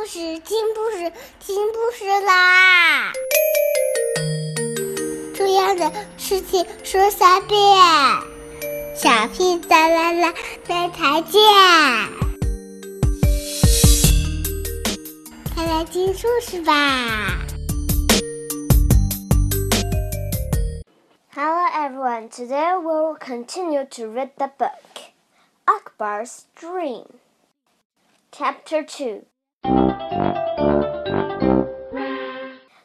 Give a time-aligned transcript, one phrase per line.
[0.00, 3.12] 故事，听故事，听故事啦！
[5.34, 7.60] 重要的事情说三遍，
[8.96, 10.34] 小屁哒啦啦，
[10.66, 11.42] 明天见！
[15.54, 17.44] 快来听故事吧
[21.34, 25.10] ！Hello everyone, today we will continue to read the book
[25.66, 27.04] Akbar's Dream.
[28.32, 29.26] Chapter Two.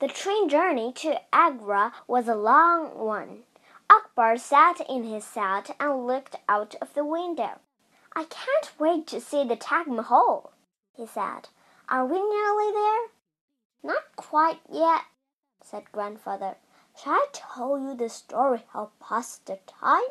[0.00, 3.42] The train journey to Agra was a long one.
[3.90, 7.58] Akbar sat in his seat and looked out of the window.
[8.14, 10.52] I can't wait to see the Taj Mahal,
[10.96, 11.48] he said.
[11.88, 13.08] Are we nearly there?
[13.82, 15.02] Not quite yet,
[15.62, 16.56] said grandfather.
[16.96, 20.10] Shall I tell you the story how past the time?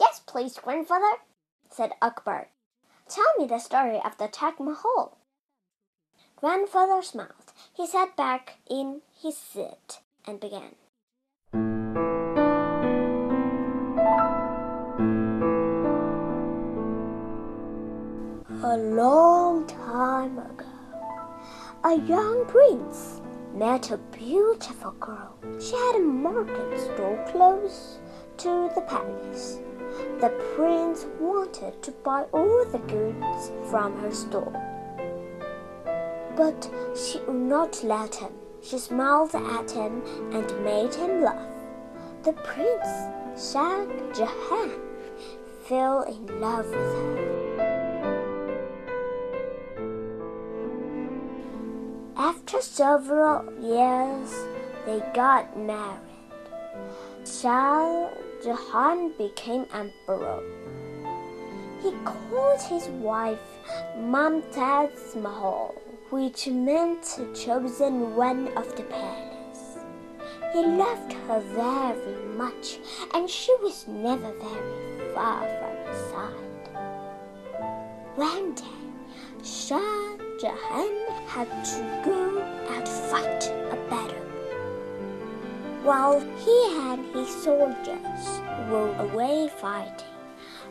[0.00, 1.18] Yes, please, grandfather,
[1.70, 2.48] said Akbar.
[3.08, 5.16] Tell me the story of the Taj Mahal.
[6.42, 7.52] Grandfather smiled.
[7.72, 10.74] He sat back in his seat and began.
[18.64, 20.66] A long time ago,
[21.84, 23.20] a young prince
[23.54, 25.38] met a beautiful girl.
[25.60, 28.00] She had a market store close
[28.38, 29.60] to the palace.
[30.20, 34.72] The prince wanted to buy all the goods from her store
[36.36, 38.32] but she would not let him.
[38.62, 40.02] She smiled at him
[40.32, 41.48] and made him laugh.
[42.22, 42.90] The prince,
[43.36, 44.70] Shah Jahan,
[45.66, 47.42] fell in love with her.
[52.16, 54.32] After several years,
[54.86, 55.98] they got married.
[57.24, 58.08] Shah
[58.44, 60.42] Jahan became emperor.
[61.82, 63.40] He called his wife
[63.98, 65.74] Mumtaz Mahal
[66.12, 69.78] which meant chosen one of the palace.
[70.52, 72.78] He loved her very much,
[73.14, 76.68] and she was never very far from his side.
[78.16, 78.82] One day,
[79.42, 80.92] Shah Jahan
[81.28, 84.28] had to go and fight a battle.
[85.82, 88.24] While he and his soldiers
[88.68, 90.12] were away fighting,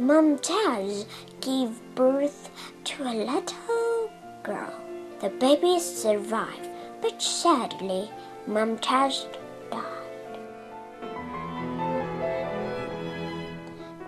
[0.00, 1.06] Mumtaz
[1.40, 2.50] gave birth
[2.84, 4.10] to a little
[4.44, 4.83] girl.
[5.20, 6.68] The baby survived,
[7.00, 8.10] but sadly,
[8.46, 9.26] Mumtaz
[9.70, 10.38] died.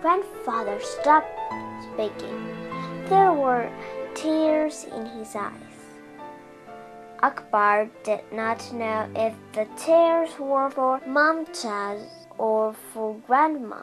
[0.01, 1.27] Grandfather stopped
[1.93, 2.55] speaking.
[3.09, 3.71] There were
[4.13, 5.77] tears in his eyes.
[7.23, 12.01] Akbar did not know if the tears were for Mumtaz
[12.37, 13.81] or for Grandma.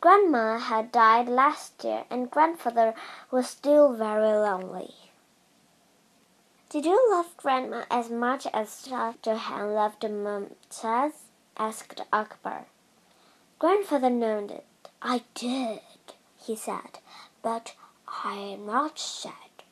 [0.00, 2.94] Grandma had died last year, and grandfather
[3.30, 5.09] was still very lonely.
[6.70, 11.14] Did you love Grandma as much as Shah Jahan loved Mumtaz?
[11.56, 12.66] asked Akbar.
[13.58, 14.62] Grandfather nodded.
[15.02, 15.80] I did,
[16.38, 17.00] he said,
[17.42, 17.74] but
[18.06, 19.64] I am not sad.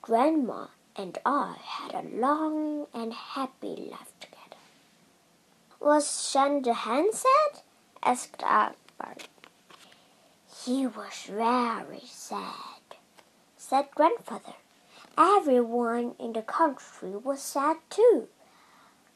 [0.00, 4.62] Grandma and I had a long and happy life together.
[5.78, 7.60] Was Shah Jahan sad?
[8.02, 9.16] asked Akbar.
[10.64, 12.96] He was very sad,
[13.58, 14.54] said grandfather.
[15.18, 18.28] Everyone in the country was sad too.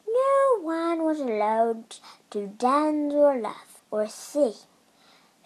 [0.07, 1.97] No one was allowed
[2.31, 4.55] to dance or laugh or sing.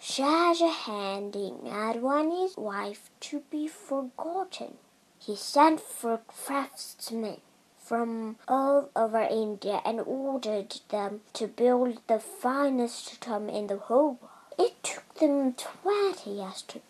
[0.00, 4.78] Shah Jahan did not want his wife to be forgotten.
[5.18, 7.40] He sent for craftsmen
[7.78, 14.18] from all over India and ordered them to build the finest tomb in the whole
[14.20, 14.30] world.
[14.58, 16.80] It took them twenty years to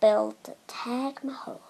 [0.00, 1.60] build the Taj Mahal.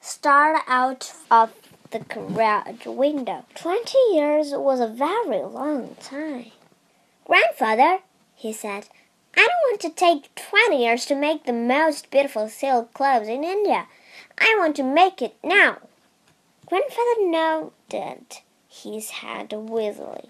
[0.00, 1.52] Stared out of
[1.90, 3.44] the garage window.
[3.54, 6.52] Twenty years was a very long time.
[7.24, 7.98] Grandfather,
[8.34, 8.88] he said,
[9.36, 13.44] I don't want to take twenty years to make the most beautiful silk clothes in
[13.44, 13.86] India.
[14.38, 15.78] I want to make it now.
[16.66, 20.28] Grandfather nodded his head wearily.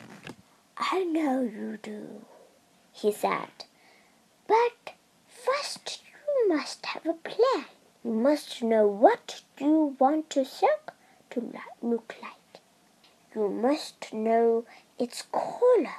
[0.76, 2.24] I know you do,
[2.92, 3.48] he said.
[4.46, 4.94] But
[5.28, 7.64] first you must have a plan.
[8.06, 10.92] You must know what you want to silk
[11.30, 12.60] to look like.
[13.34, 14.64] You must know
[14.96, 15.96] its color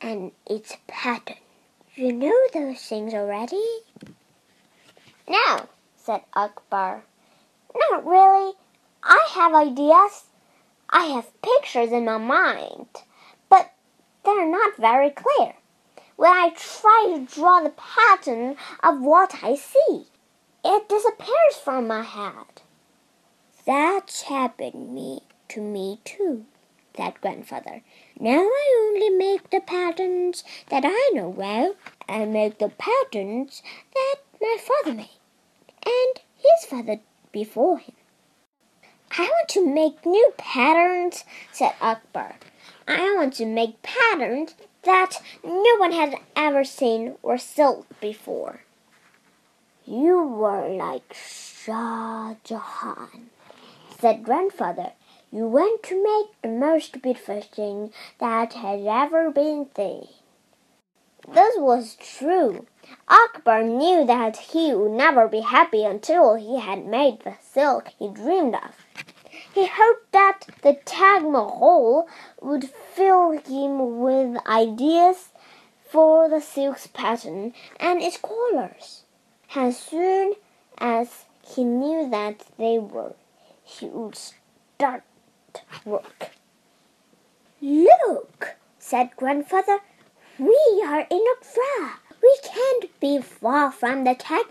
[0.00, 1.36] and its pattern.
[1.94, 3.64] You know those things already?
[5.28, 7.04] No, said Akbar.
[7.72, 8.54] Not really.
[9.04, 10.24] I have ideas.
[10.90, 12.88] I have pictures in my mind.
[13.48, 13.72] But
[14.24, 15.54] they're not very clear.
[16.16, 20.06] When I try to draw the pattern of what I see,
[20.64, 22.62] it disappears from my head.
[23.66, 26.46] That's happened me to me too,
[26.96, 27.82] said grandfather.
[28.18, 31.74] Now I only make the patterns that I know well.
[32.08, 33.62] I make the patterns
[33.94, 35.10] that my father made,
[35.84, 37.00] and his father
[37.32, 37.94] before him.
[39.16, 42.36] I want to make new patterns, said Akbar.
[42.88, 48.60] I want to make patterns that no one has ever seen or seen before.
[49.86, 53.28] You were like Shah Jahan,
[53.98, 54.92] said grandfather.
[55.30, 60.08] You went to make the most beautiful thing that had ever been seen.
[61.28, 62.64] This was true.
[63.08, 68.08] Akbar knew that he would never be happy until he had made the silk he
[68.08, 68.86] dreamed of.
[69.52, 72.08] He hoped that the Taj Mahal
[72.40, 75.28] would fill him with ideas
[75.90, 79.03] for the silk's pattern and its colors.
[79.56, 80.34] As soon
[80.78, 83.14] as he knew that they were,
[83.62, 85.04] he would start
[85.84, 86.30] work.
[87.60, 89.78] Look, said grandfather,
[90.40, 92.00] we are in Agra.
[92.20, 94.46] We can't be far from the Taj.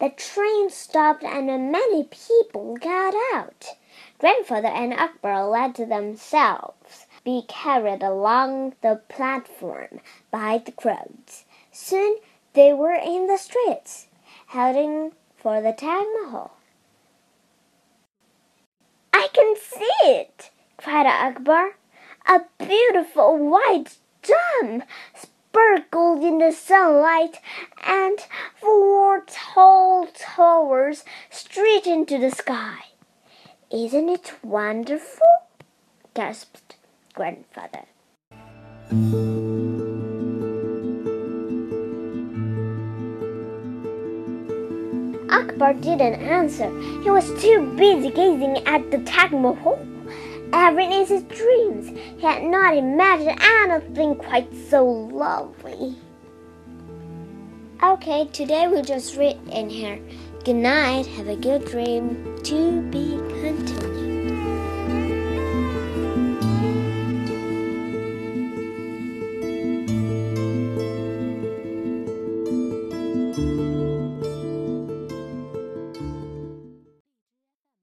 [0.00, 3.68] The train stopped and many people got out.
[4.18, 10.00] Grandfather and Akbar let themselves be carried along the platform
[10.30, 11.46] by the crowds.
[11.72, 12.16] Soon
[12.54, 14.06] they were in the streets,
[14.46, 16.52] heading for the Taj Mahal.
[19.12, 21.72] I can see it, cried Akbar.
[22.26, 24.82] A beautiful white dome
[25.14, 27.40] sparkled in the sunlight,
[27.84, 28.18] and
[28.60, 32.78] four tall towers straight into the sky.
[33.70, 35.26] Isn't it wonderful?
[36.14, 36.76] gasped
[37.14, 37.86] grandfather.
[45.54, 46.68] Akbar didn't answer.
[47.02, 49.78] He was too busy gazing at the Taj Mahal.
[50.52, 55.94] Ever in his dreams, he had not imagined anything quite so lovely.
[57.80, 60.00] Okay, today we'll just read in here.
[60.44, 62.36] Good night, have a good dream.
[62.42, 63.73] To be continued.